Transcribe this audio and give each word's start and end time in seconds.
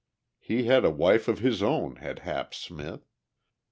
He 0.39 0.63
had 0.63 0.83
a 0.83 0.89
wife 0.89 1.27
of 1.27 1.37
his 1.37 1.61
own, 1.61 1.97
had 1.97 2.17
Hap 2.25 2.55
Smith. 2.55 3.07